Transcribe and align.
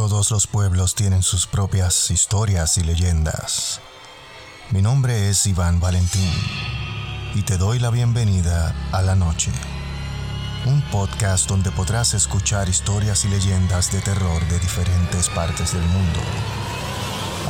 Todos 0.00 0.30
los 0.30 0.46
pueblos 0.46 0.94
tienen 0.94 1.22
sus 1.22 1.46
propias 1.46 2.10
historias 2.10 2.78
y 2.78 2.82
leyendas. 2.82 3.82
Mi 4.70 4.80
nombre 4.80 5.28
es 5.28 5.46
Iván 5.46 5.78
Valentín 5.78 6.32
y 7.34 7.42
te 7.42 7.58
doy 7.58 7.78
la 7.78 7.90
bienvenida 7.90 8.74
a 8.92 9.02
La 9.02 9.14
Noche, 9.14 9.52
un 10.64 10.80
podcast 10.90 11.46
donde 11.46 11.70
podrás 11.70 12.14
escuchar 12.14 12.70
historias 12.70 13.26
y 13.26 13.28
leyendas 13.28 13.92
de 13.92 14.00
terror 14.00 14.42
de 14.48 14.58
diferentes 14.58 15.28
partes 15.28 15.74
del 15.74 15.82
mundo. 15.82 16.20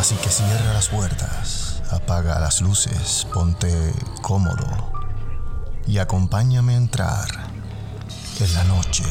Así 0.00 0.16
que 0.16 0.28
cierra 0.28 0.72
las 0.72 0.88
puertas, 0.88 1.84
apaga 1.92 2.40
las 2.40 2.62
luces, 2.62 3.28
ponte 3.32 3.94
cómodo 4.22 4.90
y 5.86 5.98
acompáñame 5.98 6.74
a 6.74 6.78
entrar 6.78 7.28
en 8.40 8.54
la 8.54 8.64
noche. 8.64 9.04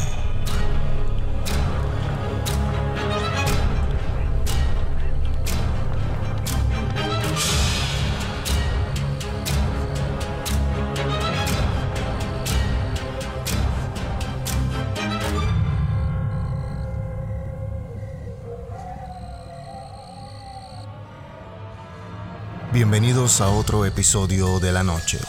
Bienvenidos 22.79 23.41
a 23.41 23.49
otro 23.49 23.83
episodio 23.83 24.61
de 24.61 24.71
la 24.71 24.83
noche. 24.83 25.19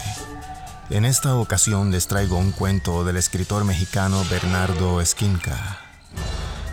En 0.88 1.04
esta 1.04 1.34
ocasión 1.34 1.90
les 1.90 2.06
traigo 2.06 2.36
un 2.36 2.52
cuento 2.52 3.02
del 3.02 3.16
escritor 3.16 3.64
mexicano 3.64 4.24
Bernardo 4.30 5.00
Esquinca. 5.00 5.80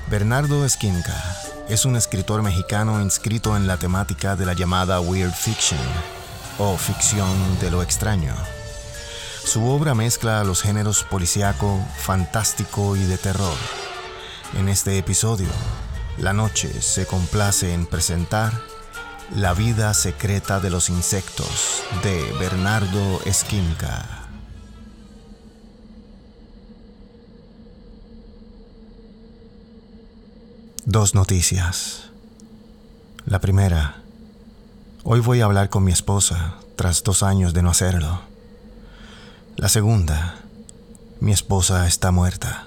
Bernardo 0.08 0.66
Esquinca 0.66 1.16
es 1.68 1.86
un 1.86 1.96
escritor 1.96 2.44
mexicano 2.44 3.02
inscrito 3.02 3.58
en 3.58 3.66
la 3.66 3.78
temática 3.78 4.36
de 4.36 4.46
la 4.46 4.54
llamada 4.54 5.00
Weird 5.00 5.34
Fiction 5.34 5.80
o 6.60 6.78
ficción 6.78 7.58
de 7.60 7.72
lo 7.72 7.82
extraño. 7.82 8.36
Su 9.44 9.68
obra 9.68 9.96
mezcla 9.96 10.44
los 10.44 10.62
géneros 10.62 11.04
policíaco, 11.04 11.84
fantástico 11.98 12.96
y 12.96 13.02
de 13.02 13.18
terror. 13.18 13.58
En 14.56 14.70
este 14.70 15.00
episodio, 15.00 15.50
La 16.20 16.34
Noche 16.34 16.84
se 16.84 17.08
complace 17.08 17.74
en 17.74 17.88
presentar 17.88 18.77
La 19.36 19.54
vida 19.54 19.94
secreta 19.94 20.62
de 20.62 20.70
los 20.70 20.90
insectos 20.90 21.84
de 22.02 22.32
Bernardo 22.40 23.20
Esquinca. 23.26 24.06
Dos 30.86 31.14
noticias. 31.14 32.10
La 33.26 33.40
primera. 33.42 33.98
Hoy 35.04 35.20
voy 35.20 35.42
a 35.42 35.46
hablar 35.46 35.70
con 35.70 35.84
mi 35.84 35.92
esposa 35.92 36.56
tras 36.78 37.04
dos 37.04 37.22
años 37.22 37.54
de 37.54 37.62
no 37.62 37.70
hacerlo. 37.70 38.22
La 39.58 39.68
segunda. 39.68 40.36
Mi 41.20 41.34
esposa 41.34 41.86
está 41.86 42.12
muerta. 42.12 42.66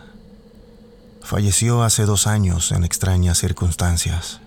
Falleció 1.22 1.82
hace 1.84 2.04
dos 2.04 2.26
años 2.26 2.70
en 2.70 2.84
extrañas 2.84 3.38
circunstancias. 3.38 4.40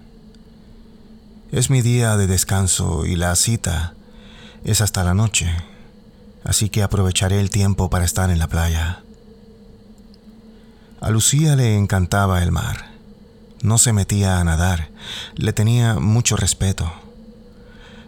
Es 1.53 1.69
mi 1.69 1.83
día 1.83 2.17
de 2.17 2.25
descanso 2.25 3.05
y 3.05 3.15
la 3.15 3.35
cita 3.35 3.93
es 4.63 4.81
hasta 4.81 5.03
la 5.03 5.13
noche, 5.13 5.55
así 6.43 6.69
que 6.69 6.81
aprovecharé 6.81 7.39
el 7.39 7.51
tiempo 7.51 7.91
para 7.91 8.05
estar 8.05 8.31
en 8.31 8.39
la 8.39 8.47
playa. 8.47 9.03
A 10.99 11.11
Lucía 11.11 11.55
le 11.55 11.77
encantaba 11.77 12.41
el 12.41 12.51
mar. 12.51 12.89
No 13.61 13.77
se 13.77 13.93
metía 13.93 14.39
a 14.39 14.43
nadar, 14.43 14.89
le 15.35 15.53
tenía 15.53 15.99
mucho 15.99 16.37
respeto, 16.37 16.91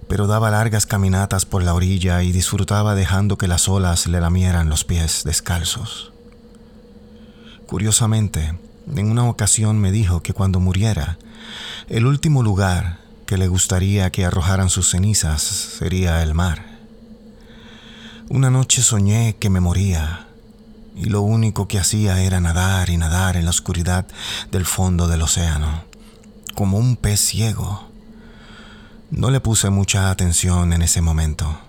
pero 0.08 0.26
daba 0.26 0.50
largas 0.50 0.88
caminatas 0.88 1.46
por 1.46 1.62
la 1.62 1.76
orilla 1.76 2.24
y 2.24 2.32
disfrutaba 2.32 2.96
dejando 2.96 3.38
que 3.38 3.48
las 3.48 3.70
olas 3.70 4.08
le 4.08 4.20
lamieran 4.22 4.70
los 4.70 4.86
pies 4.86 5.24
descalzos. 5.24 6.12
Curiosamente, 7.68 8.58
en 8.92 9.12
una 9.12 9.30
ocasión 9.30 9.78
me 9.78 9.92
dijo 9.92 10.24
que 10.24 10.34
cuando 10.34 10.60
muriera, 10.60 11.20
el 11.90 12.08
último 12.08 12.42
lugar 12.42 13.05
que 13.26 13.38
le 13.38 13.48
gustaría 13.48 14.12
que 14.12 14.26
arrojaran 14.26 14.70
sus 14.70 14.92
cenizas 14.92 15.42
sería 15.42 16.22
el 16.22 16.34
mar. 16.34 16.64
Una 18.30 18.50
noche 18.50 18.82
soñé 18.82 19.36
que 19.40 19.50
me 19.50 19.60
moría 19.60 20.28
y 20.96 21.06
lo 21.06 21.22
único 21.22 21.68
que 21.68 21.80
hacía 21.80 22.22
era 22.22 22.40
nadar 22.40 22.90
y 22.90 22.98
nadar 22.98 23.36
en 23.36 23.46
la 23.46 23.52
oscuridad 23.52 24.06
del 24.52 24.66
fondo 24.66 25.08
del 25.08 25.24
océano, 25.24 25.84
como 26.54 26.78
un 26.78 26.96
pez 26.96 27.20
ciego. 27.20 27.90
No 29.10 29.32
le 29.32 29.40
puse 29.40 29.70
mucha 29.70 30.10
atención 30.12 30.74
en 30.74 30.82
ese 30.82 31.02
momento. 31.02 31.60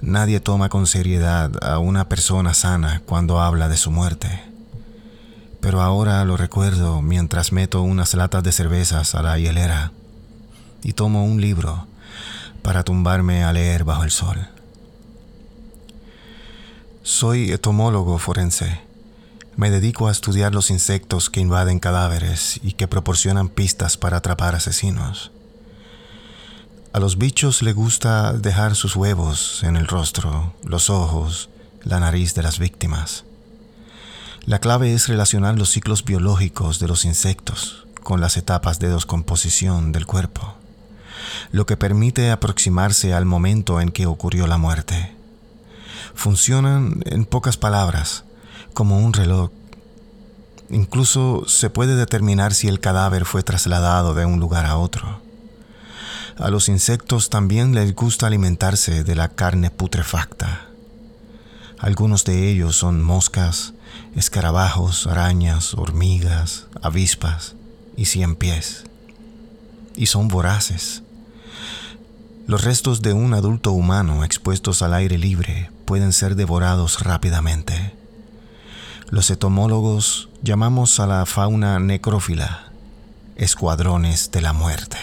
Nadie 0.00 0.40
toma 0.40 0.68
con 0.68 0.86
seriedad 0.86 1.50
a 1.62 1.78
una 1.78 2.08
persona 2.08 2.54
sana 2.54 3.02
cuando 3.06 3.40
habla 3.40 3.68
de 3.68 3.76
su 3.76 3.90
muerte. 3.90 4.42
Pero 5.60 5.80
ahora 5.80 6.24
lo 6.24 6.36
recuerdo 6.36 7.02
mientras 7.02 7.50
meto 7.52 7.82
unas 7.82 8.14
latas 8.14 8.42
de 8.44 8.52
cervezas 8.52 9.14
a 9.14 9.22
la 9.22 9.38
hielera 9.38 9.92
y 10.82 10.92
tomo 10.92 11.24
un 11.24 11.40
libro 11.40 11.86
para 12.66 12.82
tumbarme 12.82 13.44
a 13.44 13.52
leer 13.52 13.84
bajo 13.84 14.02
el 14.02 14.10
sol. 14.10 14.48
Soy 17.04 17.52
etomólogo 17.52 18.18
forense. 18.18 18.80
Me 19.54 19.70
dedico 19.70 20.08
a 20.08 20.10
estudiar 20.10 20.52
los 20.52 20.72
insectos 20.72 21.30
que 21.30 21.38
invaden 21.38 21.78
cadáveres 21.78 22.58
y 22.64 22.72
que 22.72 22.88
proporcionan 22.88 23.48
pistas 23.48 23.96
para 23.96 24.16
atrapar 24.16 24.56
asesinos. 24.56 25.30
A 26.92 26.98
los 26.98 27.18
bichos 27.18 27.62
le 27.62 27.72
gusta 27.72 28.32
dejar 28.32 28.74
sus 28.74 28.96
huevos 28.96 29.62
en 29.62 29.76
el 29.76 29.86
rostro, 29.86 30.52
los 30.64 30.90
ojos, 30.90 31.48
la 31.84 32.00
nariz 32.00 32.34
de 32.34 32.42
las 32.42 32.58
víctimas. 32.58 33.24
La 34.44 34.58
clave 34.58 34.92
es 34.92 35.06
relacionar 35.06 35.56
los 35.56 35.70
ciclos 35.70 36.04
biológicos 36.04 36.80
de 36.80 36.88
los 36.88 37.04
insectos 37.04 37.86
con 38.02 38.20
las 38.20 38.36
etapas 38.36 38.80
de 38.80 38.88
descomposición 38.88 39.92
del 39.92 40.06
cuerpo 40.06 40.56
lo 41.50 41.66
que 41.66 41.76
permite 41.76 42.30
aproximarse 42.30 43.14
al 43.14 43.24
momento 43.24 43.80
en 43.80 43.90
que 43.90 44.06
ocurrió 44.06 44.46
la 44.46 44.58
muerte. 44.58 45.14
Funcionan, 46.14 47.02
en 47.04 47.24
pocas 47.24 47.56
palabras, 47.56 48.24
como 48.72 48.98
un 48.98 49.12
reloj. 49.12 49.50
Incluso 50.70 51.44
se 51.46 51.70
puede 51.70 51.94
determinar 51.96 52.54
si 52.54 52.68
el 52.68 52.80
cadáver 52.80 53.24
fue 53.24 53.42
trasladado 53.42 54.14
de 54.14 54.26
un 54.26 54.40
lugar 54.40 54.66
a 54.66 54.76
otro. 54.76 55.20
A 56.38 56.50
los 56.50 56.68
insectos 56.68 57.30
también 57.30 57.74
les 57.74 57.94
gusta 57.94 58.26
alimentarse 58.26 59.04
de 59.04 59.14
la 59.14 59.28
carne 59.28 59.70
putrefacta. 59.70 60.66
Algunos 61.78 62.24
de 62.24 62.50
ellos 62.50 62.76
son 62.76 63.02
moscas, 63.02 63.72
escarabajos, 64.14 65.06
arañas, 65.06 65.74
hormigas, 65.74 66.66
avispas 66.82 67.54
y 67.96 68.06
cien 68.06 68.34
pies. 68.34 68.84
Y 69.94 70.06
son 70.06 70.28
voraces. 70.28 71.02
Los 72.46 72.62
restos 72.62 73.02
de 73.02 73.12
un 73.12 73.34
adulto 73.34 73.72
humano 73.72 74.22
expuestos 74.22 74.80
al 74.80 74.94
aire 74.94 75.18
libre 75.18 75.72
pueden 75.84 76.12
ser 76.12 76.36
devorados 76.36 77.02
rápidamente. 77.02 77.92
Los 79.10 79.30
etomólogos 79.30 80.28
llamamos 80.42 81.00
a 81.00 81.08
la 81.08 81.26
fauna 81.26 81.80
necrófila 81.80 82.70
escuadrones 83.34 84.30
de 84.30 84.42
la 84.42 84.52
muerte. 84.52 84.96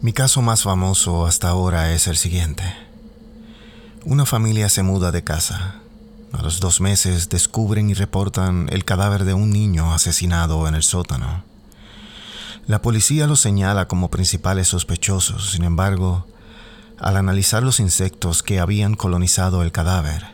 Mi 0.00 0.12
caso 0.12 0.42
más 0.42 0.62
famoso 0.62 1.26
hasta 1.26 1.48
ahora 1.48 1.92
es 1.92 2.06
el 2.06 2.16
siguiente. 2.16 2.62
Una 4.04 4.26
familia 4.26 4.68
se 4.68 4.84
muda 4.84 5.10
de 5.10 5.24
casa. 5.24 5.80
A 6.32 6.40
los 6.40 6.60
dos 6.60 6.80
meses 6.80 7.28
descubren 7.28 7.90
y 7.90 7.94
reportan 7.94 8.68
el 8.70 8.84
cadáver 8.84 9.24
de 9.24 9.34
un 9.34 9.50
niño 9.50 9.92
asesinado 9.92 10.68
en 10.68 10.76
el 10.76 10.84
sótano. 10.84 11.55
La 12.66 12.82
policía 12.82 13.28
los 13.28 13.38
señala 13.38 13.86
como 13.86 14.10
principales 14.10 14.66
sospechosos, 14.66 15.52
sin 15.52 15.62
embargo, 15.62 16.26
al 16.98 17.16
analizar 17.16 17.62
los 17.62 17.78
insectos 17.78 18.42
que 18.42 18.58
habían 18.58 18.96
colonizado 18.96 19.62
el 19.62 19.70
cadáver, 19.70 20.26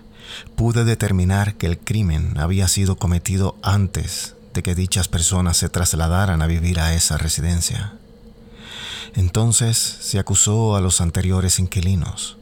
pude 0.56 0.84
determinar 0.84 1.56
que 1.56 1.66
el 1.66 1.78
crimen 1.78 2.38
había 2.38 2.68
sido 2.68 2.96
cometido 2.96 3.56
antes 3.62 4.34
de 4.54 4.62
que 4.62 4.74
dichas 4.74 5.08
personas 5.08 5.58
se 5.58 5.68
trasladaran 5.68 6.40
a 6.40 6.46
vivir 6.46 6.80
a 6.80 6.94
esa 6.94 7.18
residencia. 7.18 7.92
Entonces 9.14 9.76
se 9.76 10.18
acusó 10.18 10.74
a 10.74 10.80
los 10.80 11.02
anteriores 11.02 11.58
inquilinos, 11.58 12.38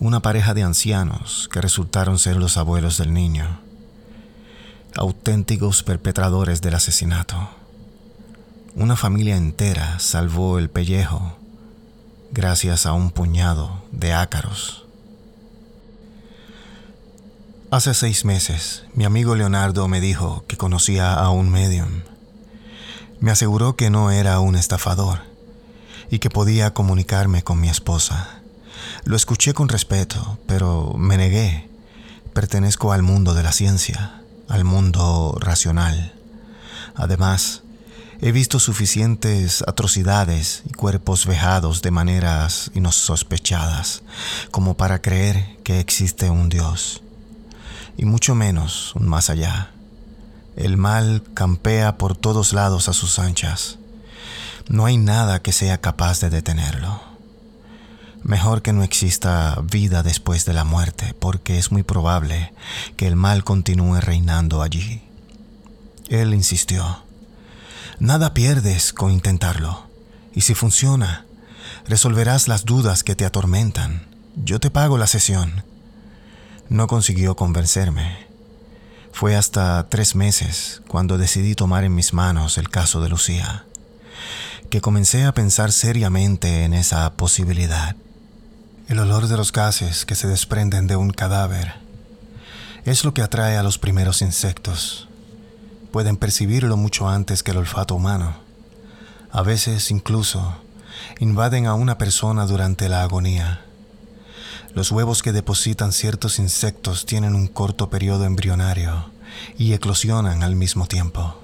una 0.00 0.20
pareja 0.20 0.54
de 0.54 0.64
ancianos 0.64 1.48
que 1.52 1.60
resultaron 1.60 2.18
ser 2.18 2.34
los 2.34 2.56
abuelos 2.56 2.98
del 2.98 3.14
niño, 3.14 3.60
auténticos 4.96 5.84
perpetradores 5.84 6.60
del 6.62 6.74
asesinato. 6.74 7.57
Una 8.78 8.94
familia 8.94 9.36
entera 9.36 9.98
salvó 9.98 10.56
el 10.56 10.70
pellejo 10.70 11.36
gracias 12.30 12.86
a 12.86 12.92
un 12.92 13.10
puñado 13.10 13.82
de 13.90 14.12
ácaros. 14.12 14.86
Hace 17.72 17.92
seis 17.92 18.24
meses, 18.24 18.84
mi 18.94 19.04
amigo 19.04 19.34
Leonardo 19.34 19.88
me 19.88 20.00
dijo 20.00 20.44
que 20.46 20.56
conocía 20.56 21.12
a 21.14 21.28
un 21.30 21.50
medium. 21.50 22.02
Me 23.18 23.32
aseguró 23.32 23.74
que 23.74 23.90
no 23.90 24.12
era 24.12 24.38
un 24.38 24.54
estafador 24.54 25.22
y 26.08 26.20
que 26.20 26.30
podía 26.30 26.72
comunicarme 26.72 27.42
con 27.42 27.60
mi 27.60 27.68
esposa. 27.68 28.42
Lo 29.02 29.16
escuché 29.16 29.54
con 29.54 29.68
respeto, 29.68 30.38
pero 30.46 30.94
me 30.96 31.16
negué. 31.16 31.68
Pertenezco 32.32 32.92
al 32.92 33.02
mundo 33.02 33.34
de 33.34 33.42
la 33.42 33.50
ciencia, 33.50 34.22
al 34.46 34.62
mundo 34.62 35.36
racional. 35.40 36.14
Además, 36.94 37.64
he 38.20 38.32
visto 38.32 38.58
suficientes 38.58 39.62
atrocidades 39.66 40.62
y 40.68 40.72
cuerpos 40.72 41.26
vejados 41.26 41.82
de 41.82 41.90
maneras 41.90 42.70
insospechadas 42.74 44.02
como 44.50 44.76
para 44.76 45.00
creer 45.00 45.56
que 45.62 45.78
existe 45.78 46.28
un 46.28 46.48
Dios, 46.48 47.02
y 47.96 48.04
mucho 48.04 48.34
menos 48.34 48.94
un 48.96 49.08
más 49.08 49.30
allá. 49.30 49.70
El 50.56 50.76
mal 50.76 51.22
campea 51.34 51.98
por 51.98 52.16
todos 52.16 52.52
lados 52.52 52.88
a 52.88 52.92
sus 52.92 53.20
anchas. 53.20 53.78
No 54.68 54.86
hay 54.86 54.96
nada 54.96 55.40
que 55.40 55.52
sea 55.52 55.80
capaz 55.80 56.20
de 56.20 56.30
detenerlo. 56.30 57.00
Mejor 58.24 58.62
que 58.62 58.72
no 58.72 58.82
exista 58.82 59.60
vida 59.62 60.02
después 60.02 60.44
de 60.44 60.52
la 60.52 60.64
muerte, 60.64 61.14
porque 61.18 61.58
es 61.58 61.70
muy 61.70 61.84
probable 61.84 62.52
que 62.96 63.06
el 63.06 63.14
mal 63.14 63.44
continúe 63.44 64.00
reinando 64.00 64.62
allí. 64.62 65.02
Él 66.08 66.34
insistió. 66.34 67.07
Nada 67.98 68.34
pierdes 68.34 68.92
con 68.92 69.10
intentarlo. 69.10 69.86
Y 70.34 70.42
si 70.42 70.54
funciona, 70.54 71.26
resolverás 71.86 72.48
las 72.48 72.64
dudas 72.64 73.02
que 73.02 73.16
te 73.16 73.24
atormentan. 73.24 74.06
Yo 74.36 74.60
te 74.60 74.70
pago 74.70 74.98
la 74.98 75.06
sesión. 75.06 75.64
No 76.68 76.86
consiguió 76.86 77.34
convencerme. 77.34 78.28
Fue 79.12 79.34
hasta 79.34 79.88
tres 79.88 80.14
meses 80.14 80.82
cuando 80.86 81.18
decidí 81.18 81.54
tomar 81.54 81.82
en 81.82 81.94
mis 81.94 82.12
manos 82.12 82.56
el 82.56 82.68
caso 82.68 83.00
de 83.00 83.08
Lucía, 83.08 83.64
que 84.70 84.80
comencé 84.80 85.24
a 85.24 85.34
pensar 85.34 85.72
seriamente 85.72 86.64
en 86.64 86.72
esa 86.72 87.10
posibilidad. 87.14 87.96
El 88.86 89.00
olor 89.00 89.26
de 89.26 89.36
los 89.36 89.50
gases 89.52 90.06
que 90.06 90.14
se 90.14 90.28
desprenden 90.28 90.86
de 90.86 90.96
un 90.96 91.10
cadáver 91.10 91.74
es 92.84 93.04
lo 93.04 93.12
que 93.12 93.22
atrae 93.22 93.56
a 93.56 93.62
los 93.62 93.78
primeros 93.78 94.22
insectos. 94.22 95.07
Pueden 95.92 96.16
percibirlo 96.16 96.76
mucho 96.76 97.08
antes 97.08 97.42
que 97.42 97.52
el 97.52 97.56
olfato 97.58 97.94
humano. 97.94 98.36
A 99.30 99.42
veces 99.42 99.90
incluso 99.90 100.56
invaden 101.18 101.66
a 101.66 101.74
una 101.74 101.98
persona 101.98 102.46
durante 102.46 102.88
la 102.88 103.02
agonía. 103.02 103.62
Los 104.74 104.92
huevos 104.92 105.22
que 105.22 105.32
depositan 105.32 105.92
ciertos 105.92 106.38
insectos 106.38 107.06
tienen 107.06 107.34
un 107.34 107.48
corto 107.48 107.88
periodo 107.90 108.24
embrionario 108.24 109.10
y 109.56 109.72
eclosionan 109.72 110.42
al 110.42 110.56
mismo 110.56 110.86
tiempo, 110.86 111.40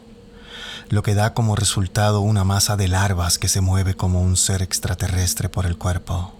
lo 0.88 1.02
que 1.02 1.14
da 1.14 1.34
como 1.34 1.56
resultado 1.56 2.20
una 2.20 2.44
masa 2.44 2.76
de 2.76 2.88
larvas 2.88 3.38
que 3.38 3.48
se 3.48 3.60
mueve 3.60 3.94
como 3.94 4.20
un 4.20 4.36
ser 4.36 4.62
extraterrestre 4.62 5.48
por 5.48 5.66
el 5.66 5.78
cuerpo. 5.78 6.34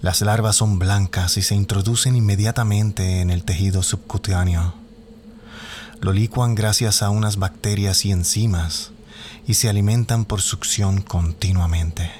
Las 0.00 0.20
larvas 0.20 0.56
son 0.56 0.78
blancas 0.78 1.36
y 1.36 1.42
se 1.42 1.54
introducen 1.54 2.16
inmediatamente 2.16 3.20
en 3.20 3.30
el 3.30 3.44
tejido 3.44 3.82
subcutáneo. 3.82 4.85
Lo 6.00 6.12
licuan 6.12 6.54
gracias 6.54 7.02
a 7.02 7.10
unas 7.10 7.36
bacterias 7.36 8.04
y 8.04 8.12
enzimas 8.12 8.92
y 9.46 9.54
se 9.54 9.68
alimentan 9.68 10.24
por 10.24 10.42
succión 10.42 11.00
continuamente. 11.00 12.10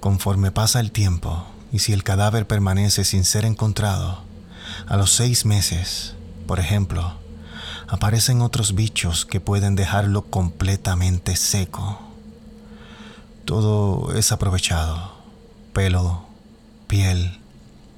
Conforme 0.00 0.50
pasa 0.50 0.80
el 0.80 0.92
tiempo 0.92 1.46
y 1.72 1.78
si 1.78 1.92
el 1.92 2.04
cadáver 2.04 2.46
permanece 2.46 3.04
sin 3.04 3.24
ser 3.24 3.44
encontrado, 3.44 4.22
a 4.86 4.96
los 4.96 5.10
seis 5.10 5.46
meses, 5.46 6.14
por 6.46 6.60
ejemplo, 6.60 7.14
aparecen 7.88 8.42
otros 8.42 8.74
bichos 8.74 9.24
que 9.24 9.40
pueden 9.40 9.74
dejarlo 9.74 10.22
completamente 10.26 11.36
seco. 11.36 12.00
Todo 13.44 14.14
es 14.14 14.32
aprovechado. 14.32 15.14
Pelo, 15.72 16.26
piel, 16.86 17.40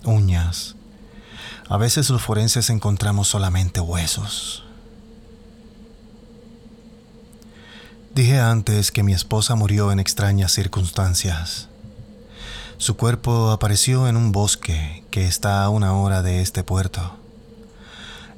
uñas. 0.05 0.76
A 1.69 1.77
veces 1.79 2.11
los 2.11 2.23
forenses 2.23 2.71
encontramos 2.71 3.27
solamente 3.29 3.81
huesos. 3.81 4.63
Dije 8.15 8.39
antes 8.39 8.93
que 8.93 9.03
mi 9.03 9.13
esposa 9.13 9.57
murió 9.57 9.91
en 9.93 9.99
extrañas 9.99 10.53
circunstancias. 10.53 11.69
Su 12.79 12.97
cuerpo 12.97 13.51
apareció 13.51 14.07
en 14.07 14.17
un 14.17 14.33
bosque 14.33 15.05
que 15.11 15.27
está 15.27 15.65
a 15.65 15.71
una 15.71 15.93
hora 15.95 16.23
de 16.23 16.41
este 16.41 16.63
puerto. 16.63 17.17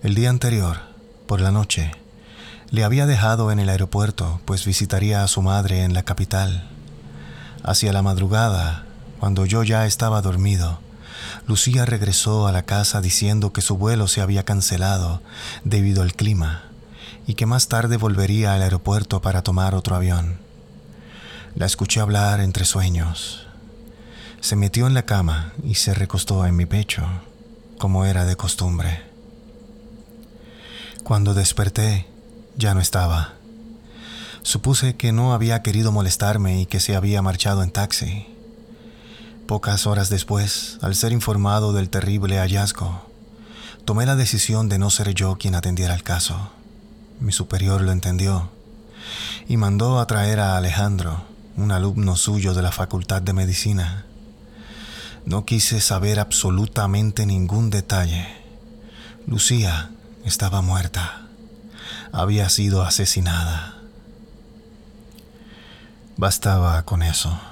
El 0.03 0.15
día 0.15 0.31
anterior, 0.31 0.79
por 1.27 1.41
la 1.41 1.53
noche, 1.53 1.93
le 2.71 2.83
había 2.83 3.07
dejado 3.07 3.53
en 3.53 3.59
el 3.59 3.69
aeropuerto, 3.69 4.41
pues 4.47 4.65
visitaría 4.65 5.23
a 5.23 5.29
su 5.29 5.43
madre 5.43 5.83
en 5.83 5.93
la 5.93 6.03
capital. 6.03 6.69
Hacia 7.63 7.93
la 7.93 8.03
madrugada, 8.03 8.87
cuando 9.21 9.45
yo 9.45 9.63
ya 9.65 9.87
estaba 9.87 10.23
dormido, 10.23 10.81
Lucía 11.46 11.85
regresó 11.85 12.46
a 12.46 12.52
la 12.52 12.62
casa 12.62 13.00
diciendo 13.00 13.52
que 13.52 13.62
su 13.62 13.76
vuelo 13.76 14.08
se 14.08 14.20
había 14.20 14.44
cancelado 14.44 15.23
debido 15.64 16.02
al 16.02 16.14
clima 16.14 16.64
y 17.26 17.35
que 17.35 17.46
más 17.46 17.69
tarde 17.69 17.96
volvería 17.96 18.55
al 18.55 18.62
aeropuerto 18.62 19.20
para 19.20 19.43
tomar 19.43 19.75
otro 19.75 19.94
avión. 19.96 20.38
La 21.55 21.67
escuché 21.67 22.00
hablar 22.00 22.40
entre 22.40 22.64
sueños. 22.64 23.46
Se 24.40 24.56
metió 24.56 24.87
en 24.87 24.94
la 24.94 25.05
cama 25.05 25.52
y 25.64 25.75
se 25.75 25.94
recostó 25.94 26.46
en 26.46 26.56
mi 26.56 26.67
pecho, 26.67 27.06
como 27.79 28.05
era 28.05 28.25
de 28.25 28.37
costumbre. 28.37 29.02
Cuando 31.02 31.34
desperté, 31.34 32.06
ya 32.56 32.75
no 32.75 32.81
estaba. 32.81 33.34
Supuse 34.43 34.96
que 34.96 35.12
no 35.12 35.34
había 35.34 35.62
querido 35.62 35.93
molestarme 35.93 36.61
y 36.61 36.67
que 36.67 36.81
se 36.81 36.96
había 36.96 37.23
marchado 37.23 37.62
en 37.62 37.70
taxi. 37.70 38.26
Pocas 39.49 39.87
horas 39.87 40.11
después, 40.11 40.77
al 40.83 40.95
ser 40.95 41.11
informado 41.11 41.73
del 41.73 41.89
terrible 41.89 42.37
hallazgo, 42.37 43.06
tomé 43.87 44.05
la 44.05 44.15
decisión 44.15 44.69
de 44.69 44.79
no 44.79 44.91
ser 44.91 45.15
yo 45.15 45.39
quien 45.39 45.55
atendiera 45.55 45.95
el 45.95 46.03
caso. 46.03 46.50
Mi 47.19 47.33
superior 47.33 47.81
lo 47.81 47.91
entendió 47.91 48.50
y 49.49 49.56
mandó 49.56 50.00
a 50.00 50.06
traer 50.06 50.39
a 50.39 50.59
Alejandro, 50.59 51.23
un 51.56 51.73
alumno 51.73 52.15
suyo 52.15 52.53
de 52.53 52.61
la 52.61 52.73
Facultad 52.73 53.23
de 53.23 53.33
Medicina. 53.33 54.05
No 55.25 55.47
quise 55.47 55.81
saber 55.81 56.21
absolutamente 56.21 57.25
ningún 57.25 57.70
detalle. 57.70 58.29
Lucía 59.27 59.89
estaba 60.27 60.61
muerta. 60.61 61.22
Había 62.13 62.51
sido 62.51 62.82
asesinada. 62.82 63.79
Bastaba 66.19 66.82
con 66.82 67.03
eso. 67.03 67.47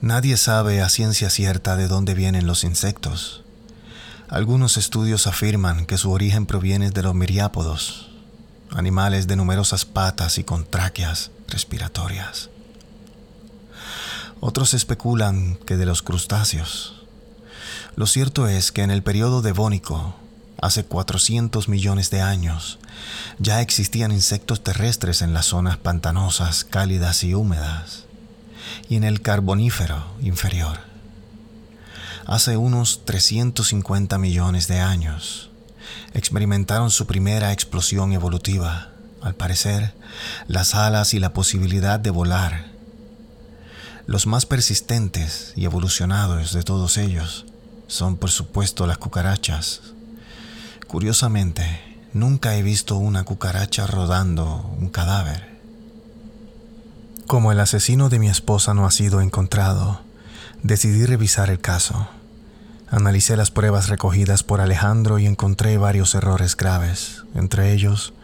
Nadie 0.00 0.36
sabe 0.36 0.80
a 0.80 0.88
ciencia 0.88 1.28
cierta 1.28 1.74
de 1.74 1.88
dónde 1.88 2.14
vienen 2.14 2.46
los 2.46 2.62
insectos. 2.62 3.42
Algunos 4.28 4.76
estudios 4.76 5.26
afirman 5.26 5.86
que 5.86 5.98
su 5.98 6.12
origen 6.12 6.46
proviene 6.46 6.90
de 6.90 7.02
los 7.02 7.16
miriápodos, 7.16 8.08
animales 8.70 9.26
de 9.26 9.34
numerosas 9.34 9.84
patas 9.84 10.38
y 10.38 10.44
con 10.44 10.64
tráqueas 10.64 11.32
respiratorias. 11.48 12.48
Otros 14.38 14.72
especulan 14.72 15.56
que 15.66 15.76
de 15.76 15.86
los 15.86 16.02
crustáceos. 16.02 17.02
Lo 17.96 18.06
cierto 18.06 18.46
es 18.46 18.70
que 18.70 18.82
en 18.82 18.92
el 18.92 19.02
periodo 19.02 19.42
devónico, 19.42 20.14
hace 20.62 20.84
400 20.84 21.68
millones 21.68 22.10
de 22.10 22.20
años, 22.20 22.78
ya 23.40 23.60
existían 23.62 24.12
insectos 24.12 24.62
terrestres 24.62 25.22
en 25.22 25.34
las 25.34 25.46
zonas 25.46 25.76
pantanosas, 25.76 26.62
cálidas 26.62 27.24
y 27.24 27.34
húmedas 27.34 28.07
y 28.88 28.96
en 28.96 29.04
el 29.04 29.22
Carbonífero 29.22 30.04
inferior. 30.20 30.78
Hace 32.26 32.56
unos 32.56 33.04
350 33.04 34.18
millones 34.18 34.68
de 34.68 34.80
años, 34.80 35.50
experimentaron 36.14 36.90
su 36.90 37.06
primera 37.06 37.52
explosión 37.52 38.12
evolutiva, 38.12 38.90
al 39.22 39.34
parecer, 39.34 39.94
las 40.46 40.74
alas 40.74 41.14
y 41.14 41.20
la 41.20 41.32
posibilidad 41.32 41.98
de 41.98 42.10
volar. 42.10 42.66
Los 44.06 44.26
más 44.26 44.46
persistentes 44.46 45.52
y 45.56 45.64
evolucionados 45.64 46.52
de 46.52 46.62
todos 46.62 46.96
ellos 46.98 47.46
son 47.88 48.16
por 48.16 48.30
supuesto 48.30 48.86
las 48.86 48.98
cucarachas. 48.98 49.80
Curiosamente, 50.86 51.98
nunca 52.12 52.56
he 52.56 52.62
visto 52.62 52.96
una 52.96 53.24
cucaracha 53.24 53.86
rodando 53.86 54.74
un 54.78 54.88
cadáver. 54.88 55.57
Como 57.28 57.52
el 57.52 57.60
asesino 57.60 58.08
de 58.08 58.18
mi 58.18 58.30
esposa 58.30 58.72
no 58.72 58.86
ha 58.86 58.90
sido 58.90 59.20
encontrado, 59.20 60.00
decidí 60.62 61.04
revisar 61.04 61.50
el 61.50 61.60
caso. 61.60 62.08
Analicé 62.90 63.36
las 63.36 63.50
pruebas 63.50 63.90
recogidas 63.90 64.42
por 64.42 64.62
Alejandro 64.62 65.18
y 65.18 65.26
encontré 65.26 65.76
varios 65.76 66.14
errores 66.14 66.56
graves, 66.56 67.24
entre 67.34 67.74
ellos 67.74 68.14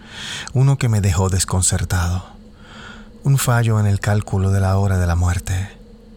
uno 0.54 0.78
que 0.78 0.88
me 0.88 1.02
dejó 1.02 1.28
desconcertado. 1.28 2.24
Un 3.24 3.36
fallo 3.36 3.78
en 3.78 3.84
el 3.84 4.00
cálculo 4.00 4.50
de 4.50 4.60
la 4.60 4.78
hora 4.78 4.96
de 4.96 5.06
la 5.06 5.16
muerte. 5.16 5.68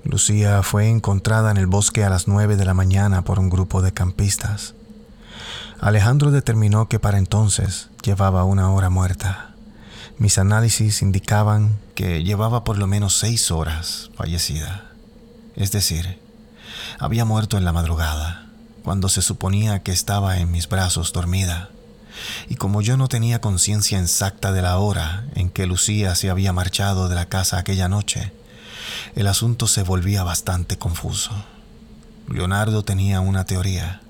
Lucía 0.06 0.64
fue 0.64 0.88
encontrada 0.88 1.52
en 1.52 1.58
el 1.58 1.68
bosque 1.68 2.06
a 2.06 2.10
las 2.10 2.30
nueve 2.30 2.56
de 2.56 2.64
la 2.64 2.74
mañana 2.74 3.22
por 3.22 3.38
un 3.38 3.50
grupo 3.50 3.82
de 3.82 3.92
campistas. 3.92 4.76
Alejandro 5.82 6.32
determinó 6.32 6.88
que 6.88 7.00
para 7.00 7.18
entonces 7.18 7.90
llevaba 8.02 8.46
una 8.46 8.72
hora 8.72 8.90
muerta 8.90 9.57
Mis 10.20 10.40
análisis 10.40 11.04
indicaban 11.04 11.78
que 11.94 12.24
llevaba 12.24 12.64
por 12.64 12.80
lo 12.80 12.88
menos 12.88 13.16
seis 13.20 13.52
horas 13.52 14.10
fallecida. 14.16 14.90
Es 15.56 15.72
decir, 15.72 16.20
había 16.98 17.24
muerto 17.24 17.56
en 17.56 17.66
la 17.66 17.72
madrugada, 17.72 18.48
cuando 18.82 19.10
se 19.10 19.22
suponía 19.22 19.84
que 19.84 19.92
estaba 19.92 20.40
en 20.40 20.50
mis 20.52 20.70
brazos 20.70 21.14
dormida. 21.14 21.70
Y 22.50 22.56
como 22.56 22.82
yo 22.82 22.98
no 22.98 23.08
tenía 23.08 23.42
conciencia 23.42 24.00
exacta 24.00 24.52
de 24.52 24.64
la 24.64 24.80
hora 24.80 25.28
en 25.36 25.52
que 25.52 25.68
Lucía 25.68 26.16
se 26.16 26.32
había 26.32 26.52
marchado 26.52 27.10
de 27.10 27.16
la 27.16 27.28
casa 27.28 27.60
aquella 27.60 27.88
noche, 27.88 28.32
el 29.16 29.28
asunto 29.28 29.68
se 29.68 29.84
volvía 29.84 30.24
bastante 30.24 30.80
confuso. 30.80 31.32
Leonardo 32.28 32.84
tenía 32.84 33.20
una 33.20 33.46
teoría. 33.46 34.02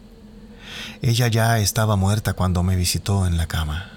Ella 1.01 1.27
ya 1.27 1.59
estaba 1.59 1.97
muerta 1.97 2.31
cuando 2.31 2.63
me 2.63 2.77
visitó 2.77 3.27
en 3.27 3.35
la 3.35 3.47
cama. 3.47 3.96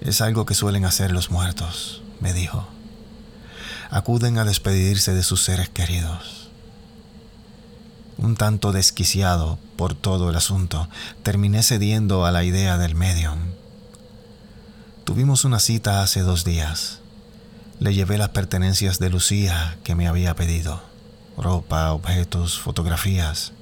Es 0.00 0.20
algo 0.20 0.46
que 0.46 0.54
suelen 0.54 0.84
hacer 0.84 1.10
los 1.10 1.30
muertos, 1.30 2.02
me 2.20 2.32
dijo. 2.32 2.66
Acuden 3.90 4.38
a 4.38 4.44
despedirse 4.44 5.12
de 5.12 5.24
sus 5.24 5.42
seres 5.42 5.68
queridos. 5.68 6.50
Un 8.16 8.36
tanto 8.36 8.72
desquiciado 8.72 9.58
por 9.76 9.94
todo 9.94 10.30
el 10.30 10.36
asunto, 10.36 10.88
terminé 11.22 11.62
cediendo 11.62 12.26
a 12.26 12.32
la 12.32 12.44
idea 12.44 12.78
del 12.78 12.94
medium. 12.94 13.38
Tuvimos 15.04 15.44
una 15.44 15.58
cita 15.58 16.02
hace 16.02 16.20
dos 16.20 16.44
días. 16.44 17.00
Le 17.80 17.94
llevé 17.94 18.18
las 18.18 18.30
pertenencias 18.30 18.98
de 18.98 19.10
Lucía 19.10 19.78
que 19.84 19.94
me 19.94 20.06
había 20.06 20.34
pedido, 20.34 20.82
ropa, 21.36 21.92
objetos, 21.92 22.58
fotografías. 22.58 23.52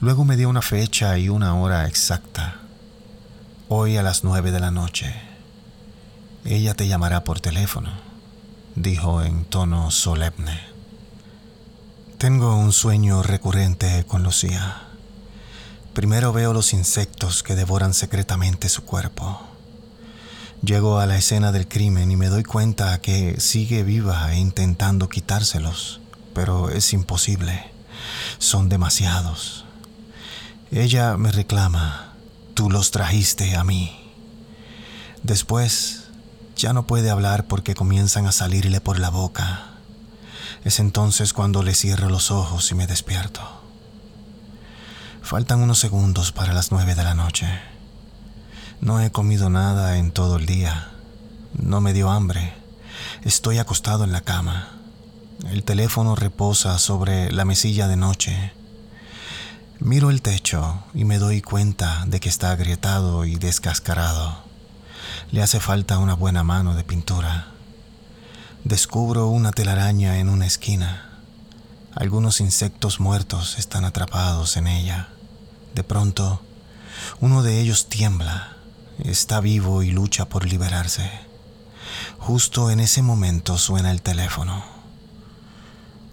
Luego 0.00 0.24
me 0.24 0.36
dio 0.36 0.48
una 0.48 0.62
fecha 0.62 1.18
y 1.18 1.28
una 1.28 1.54
hora 1.54 1.86
exacta 1.86 2.61
Hoy 3.74 3.96
a 3.96 4.02
las 4.02 4.22
nueve 4.22 4.50
de 4.50 4.60
la 4.60 4.70
noche. 4.70 5.14
Ella 6.44 6.74
te 6.74 6.88
llamará 6.88 7.24
por 7.24 7.40
teléfono, 7.40 7.88
dijo 8.76 9.22
en 9.22 9.46
tono 9.46 9.90
solemne. 9.90 10.60
Tengo 12.18 12.54
un 12.54 12.74
sueño 12.74 13.22
recurrente 13.22 14.04
con 14.06 14.24
Lucía. 14.24 14.82
Primero 15.94 16.34
veo 16.34 16.52
los 16.52 16.74
insectos 16.74 17.42
que 17.42 17.54
devoran 17.54 17.94
secretamente 17.94 18.68
su 18.68 18.84
cuerpo. 18.84 19.40
Llego 20.62 20.98
a 20.98 21.06
la 21.06 21.16
escena 21.16 21.50
del 21.50 21.66
crimen 21.66 22.10
y 22.10 22.16
me 22.16 22.28
doy 22.28 22.42
cuenta 22.42 23.00
que 23.00 23.40
sigue 23.40 23.84
viva 23.84 24.34
e 24.34 24.38
intentando 24.38 25.08
quitárselos, 25.08 26.02
pero 26.34 26.68
es 26.68 26.92
imposible. 26.92 27.70
Son 28.36 28.68
demasiados. 28.68 29.64
Ella 30.70 31.16
me 31.16 31.32
reclama 31.32 32.11
Tú 32.54 32.70
los 32.70 32.90
trajiste 32.90 33.56
a 33.56 33.64
mí. 33.64 33.98
Después 35.22 36.04
ya 36.56 36.72
no 36.72 36.86
puede 36.86 37.10
hablar 37.10 37.46
porque 37.46 37.74
comienzan 37.74 38.26
a 38.26 38.32
salirle 38.32 38.80
por 38.80 38.98
la 38.98 39.08
boca. 39.08 39.68
Es 40.64 40.78
entonces 40.78 41.32
cuando 41.32 41.62
le 41.62 41.74
cierro 41.74 42.10
los 42.10 42.30
ojos 42.30 42.70
y 42.70 42.74
me 42.74 42.86
despierto. 42.86 43.40
Faltan 45.22 45.62
unos 45.62 45.78
segundos 45.78 46.30
para 46.32 46.52
las 46.52 46.70
nueve 46.72 46.94
de 46.94 47.04
la 47.04 47.14
noche. 47.14 47.48
No 48.80 49.00
he 49.00 49.10
comido 49.10 49.48
nada 49.48 49.96
en 49.96 50.10
todo 50.10 50.36
el 50.36 50.44
día. 50.44 50.90
No 51.54 51.80
me 51.80 51.92
dio 51.92 52.10
hambre. 52.10 52.52
Estoy 53.22 53.58
acostado 53.58 54.04
en 54.04 54.12
la 54.12 54.20
cama. 54.20 54.76
El 55.48 55.64
teléfono 55.64 56.16
reposa 56.16 56.78
sobre 56.78 57.32
la 57.32 57.44
mesilla 57.44 57.88
de 57.88 57.96
noche 57.96 58.52
Miro 59.84 60.10
el 60.10 60.22
techo 60.22 60.84
y 60.94 61.04
me 61.04 61.18
doy 61.18 61.42
cuenta 61.42 62.04
de 62.06 62.20
que 62.20 62.28
está 62.28 62.52
agrietado 62.52 63.24
y 63.24 63.34
descascarado. 63.34 64.44
Le 65.32 65.42
hace 65.42 65.58
falta 65.58 65.98
una 65.98 66.14
buena 66.14 66.44
mano 66.44 66.76
de 66.76 66.84
pintura. 66.84 67.48
Descubro 68.62 69.26
una 69.26 69.50
telaraña 69.50 70.18
en 70.18 70.28
una 70.28 70.46
esquina. 70.46 71.18
Algunos 71.96 72.40
insectos 72.40 73.00
muertos 73.00 73.58
están 73.58 73.84
atrapados 73.84 74.56
en 74.56 74.68
ella. 74.68 75.08
De 75.74 75.82
pronto, 75.82 76.40
uno 77.18 77.42
de 77.42 77.58
ellos 77.58 77.88
tiembla. 77.88 78.56
Está 79.00 79.40
vivo 79.40 79.82
y 79.82 79.90
lucha 79.90 80.28
por 80.28 80.46
liberarse. 80.46 81.10
Justo 82.20 82.70
en 82.70 82.78
ese 82.78 83.02
momento 83.02 83.58
suena 83.58 83.90
el 83.90 84.00
teléfono. 84.00 84.64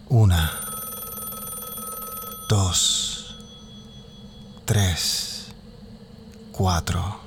Una. 0.09 0.53
Dos 2.49 3.18
tres, 4.69 5.47
cuatro, 6.51 7.19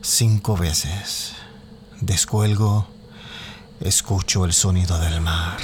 cinco 0.00 0.56
veces. 0.56 1.34
Descuelgo, 2.00 2.86
escucho 3.80 4.46
el 4.46 4.54
sonido 4.54 4.98
del 4.98 5.20
mar. 5.20 5.58